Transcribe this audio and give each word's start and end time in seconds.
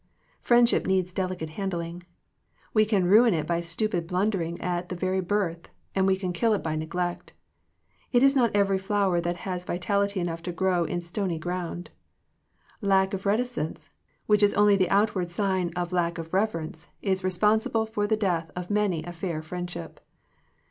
Friendship 0.41 0.87
needs 0.87 1.13
delicate 1.13 1.51
handling. 1.51 2.01
We 2.73 2.85
can 2.85 3.05
ruin 3.05 3.35
it 3.35 3.45
by 3.45 3.61
stupid 3.61 4.07
blundering 4.07 4.59
at 4.59 4.89
the 4.89 4.95
very 4.95 5.21
birth, 5.21 5.69
and 5.93 6.07
we 6.07 6.15
can 6.17 6.33
kill 6.33 6.55
it 6.55 6.63
by 6.63 6.75
neglect. 6.75 7.33
It 8.11 8.23
is 8.23 8.35
not 8.35 8.49
every 8.55 8.79
flower 8.79 9.21
that 9.21 9.35
has 9.45 9.63
vitality 9.63 10.19
enough 10.19 10.41
to 10.41 10.51
grow 10.51 10.85
in 10.85 11.01
stony 11.01 11.37
ground. 11.37 11.91
Lack 12.81 13.13
of 13.13 13.27
reticence, 13.27 13.91
which 14.25 14.41
is 14.41 14.55
only 14.55 14.75
the 14.75 14.89
out 14.89 15.13
ward 15.13 15.29
sign 15.29 15.71
of 15.75 15.91
lack 15.91 16.17
of 16.17 16.33
reverence, 16.33 16.87
is 17.03 17.21
respon 17.21 17.59
sible 17.61 17.87
for 17.87 18.07
the 18.07 18.17
death 18.17 18.49
of 18.55 18.71
many 18.71 19.03
a 19.03 19.11
fair 19.11 19.43
friend 19.43 19.69
ship. 19.69 19.99